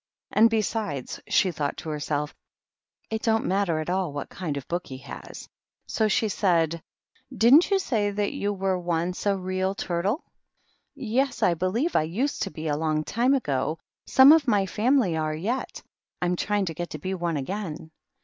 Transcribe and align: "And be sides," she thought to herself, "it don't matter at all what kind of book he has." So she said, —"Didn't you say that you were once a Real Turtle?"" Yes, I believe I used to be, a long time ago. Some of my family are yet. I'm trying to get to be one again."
"And 0.31 0.49
be 0.49 0.63
sides," 0.63 1.19
she 1.27 1.51
thought 1.51 1.77
to 1.77 1.89
herself, 1.91 2.33
"it 3.11 3.21
don't 3.21 3.45
matter 3.45 3.77
at 3.79 3.87
all 3.91 4.11
what 4.11 4.29
kind 4.29 4.57
of 4.57 4.67
book 4.67 4.87
he 4.87 4.97
has." 4.97 5.47
So 5.85 6.07
she 6.07 6.27
said, 6.27 6.81
—"Didn't 7.45 7.69
you 7.69 7.77
say 7.77 8.09
that 8.09 8.33
you 8.33 8.51
were 8.51 8.79
once 8.79 9.27
a 9.27 9.37
Real 9.37 9.75
Turtle?"" 9.75 10.23
Yes, 10.95 11.43
I 11.43 11.53
believe 11.53 11.95
I 11.95 12.01
used 12.01 12.41
to 12.41 12.49
be, 12.49 12.67
a 12.67 12.75
long 12.77 13.03
time 13.03 13.35
ago. 13.35 13.77
Some 14.07 14.31
of 14.31 14.47
my 14.47 14.65
family 14.65 15.15
are 15.15 15.35
yet. 15.35 15.83
I'm 16.19 16.35
trying 16.35 16.65
to 16.65 16.73
get 16.73 16.89
to 16.89 16.97
be 16.97 17.13
one 17.13 17.37
again." 17.37 17.91